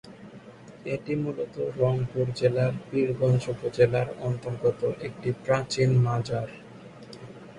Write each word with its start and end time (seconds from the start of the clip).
এটি 0.85 1.13
মূলত 1.23 1.55
রংপুর 1.79 2.25
জেলার 2.39 2.73
পীরগঞ্জ 2.87 3.41
উপজেলার 3.53 4.07
অন্তর্গত 4.27 4.81
একটি 5.07 5.29
প্রাচীন 5.43 5.89
মাজার। 6.05 6.49